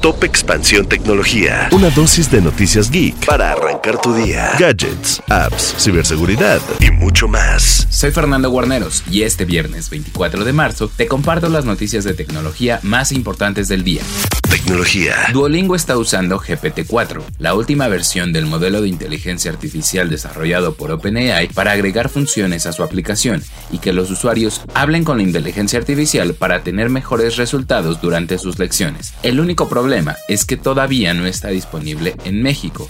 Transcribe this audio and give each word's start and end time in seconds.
Top 0.00 0.24
Expansión 0.24 0.86
Tecnología. 0.86 1.68
Una 1.72 1.90
dosis 1.90 2.30
de 2.30 2.40
noticias 2.40 2.90
geek 2.90 3.26
para 3.26 3.52
arrancar 3.52 4.00
tu 4.00 4.14
día. 4.14 4.52
Gadgets, 4.58 5.22
apps, 5.28 5.74
ciberseguridad 5.78 6.58
y 6.80 6.90
mucho 6.90 7.28
más. 7.28 7.86
Soy 7.90 8.10
Fernando 8.10 8.48
Guarneros 8.48 9.04
y 9.10 9.22
este 9.22 9.44
viernes 9.44 9.90
24 9.90 10.44
de 10.44 10.52
marzo 10.54 10.90
te 10.96 11.06
comparto 11.06 11.50
las 11.50 11.66
noticias 11.66 12.04
de 12.04 12.14
tecnología 12.14 12.80
más 12.82 13.12
importantes 13.12 13.68
del 13.68 13.84
día. 13.84 14.00
Tecnología. 14.48 15.14
Duolingo 15.32 15.76
está 15.76 15.96
usando 15.96 16.40
GPT-4, 16.40 17.22
la 17.38 17.54
última 17.54 17.86
versión 17.86 18.32
del 18.32 18.46
modelo 18.46 18.82
de 18.82 18.88
inteligencia 18.88 19.50
artificial 19.50 20.08
desarrollado 20.08 20.74
por 20.74 20.90
OpenAI 20.90 21.48
para 21.48 21.72
agregar 21.72 22.08
funciones 22.08 22.66
a 22.66 22.72
su 22.72 22.82
aplicación 22.82 23.44
y 23.70 23.78
que 23.78 23.92
los 23.92 24.10
usuarios 24.10 24.62
hablen 24.74 25.04
con 25.04 25.18
la 25.18 25.22
inteligencia 25.22 25.78
artificial 25.78 26.34
para 26.34 26.62
tener 26.62 26.88
mejores 26.88 27.36
resultados 27.36 28.00
durante 28.00 28.38
sus 28.38 28.58
lecciones. 28.58 29.14
El 29.22 29.40
único 29.40 29.68
problema 29.68 29.89
es 30.28 30.44
que 30.44 30.56
todavía 30.56 31.14
no 31.14 31.26
está 31.26 31.48
disponible 31.48 32.14
en 32.24 32.42
México. 32.42 32.86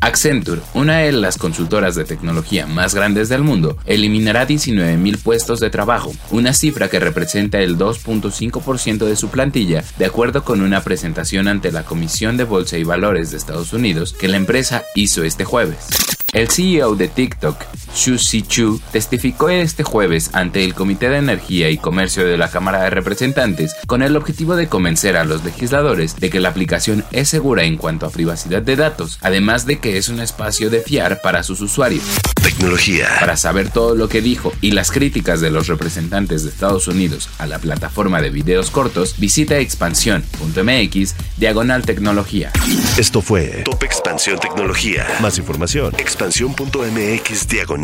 Accenture, 0.00 0.60
una 0.74 0.98
de 0.98 1.10
las 1.10 1.36
consultoras 1.36 1.96
de 1.96 2.04
tecnología 2.04 2.66
más 2.66 2.94
grandes 2.94 3.28
del 3.28 3.42
mundo, 3.42 3.76
eliminará 3.86 4.46
19.000 4.46 5.18
puestos 5.22 5.58
de 5.58 5.70
trabajo, 5.70 6.12
una 6.30 6.52
cifra 6.52 6.88
que 6.88 7.00
representa 7.00 7.58
el 7.60 7.76
2.5% 7.76 9.04
de 9.04 9.16
su 9.16 9.30
plantilla, 9.30 9.82
de 9.98 10.04
acuerdo 10.04 10.44
con 10.44 10.60
una 10.60 10.84
presentación 10.84 11.48
ante 11.48 11.72
la 11.72 11.84
Comisión 11.84 12.36
de 12.36 12.44
Bolsa 12.44 12.78
y 12.78 12.84
Valores 12.84 13.30
de 13.30 13.38
Estados 13.38 13.72
Unidos 13.72 14.12
que 14.12 14.28
la 14.28 14.36
empresa 14.36 14.84
hizo 14.94 15.24
este 15.24 15.44
jueves. 15.44 15.88
El 16.32 16.48
CEO 16.50 16.94
de 16.94 17.08
TikTok, 17.08 17.56
Xu 17.94 18.16
Chu, 18.16 18.80
testificó 18.90 19.48
este 19.48 19.84
jueves 19.84 20.30
ante 20.32 20.64
el 20.64 20.74
Comité 20.74 21.08
de 21.08 21.18
Energía 21.18 21.70
y 21.70 21.78
Comercio 21.78 22.26
de 22.26 22.36
la 22.36 22.50
Cámara 22.50 22.82
de 22.82 22.90
Representantes 22.90 23.76
con 23.86 24.02
el 24.02 24.16
objetivo 24.16 24.56
de 24.56 24.68
convencer 24.68 25.16
a 25.16 25.24
los 25.24 25.44
legisladores 25.44 26.16
de 26.16 26.28
que 26.28 26.40
la 26.40 26.48
aplicación 26.48 27.04
es 27.12 27.28
segura 27.28 27.62
en 27.62 27.76
cuanto 27.76 28.06
a 28.06 28.10
privacidad 28.10 28.62
de 28.62 28.76
datos, 28.76 29.18
además 29.22 29.64
de 29.66 29.78
que 29.78 29.96
es 29.96 30.08
un 30.08 30.20
espacio 30.20 30.70
de 30.70 30.80
fiar 30.80 31.20
para 31.22 31.44
sus 31.44 31.60
usuarios. 31.60 32.02
Tecnología. 32.42 33.08
Para 33.20 33.36
saber 33.36 33.70
todo 33.70 33.94
lo 33.94 34.08
que 34.08 34.20
dijo 34.20 34.52
y 34.60 34.72
las 34.72 34.90
críticas 34.90 35.40
de 35.40 35.50
los 35.50 35.68
representantes 35.68 36.42
de 36.42 36.50
Estados 36.50 36.88
Unidos 36.88 37.30
a 37.38 37.46
la 37.46 37.58
plataforma 37.58 38.20
de 38.20 38.30
videos 38.30 38.70
cortos, 38.70 39.14
visita 39.18 39.58
expansión.mx 39.58 41.14
diagonal 41.36 41.86
tecnología. 41.86 42.50
Esto 42.98 43.22
fue 43.22 43.62
Top 43.64 43.82
Expansión 43.82 44.38
Tecnología. 44.38 45.06
Más 45.20 45.38
información. 45.38 45.94
Expansión.mx 45.96 47.48
diagonal 47.48 47.83